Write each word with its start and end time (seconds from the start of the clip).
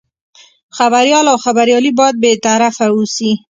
خبریال 0.77 1.25
او 1.31 1.37
خبریالي 1.45 1.91
باید 1.99 2.15
بې 2.23 2.31
طرفه 2.45 2.85
اوسي. 2.95 3.31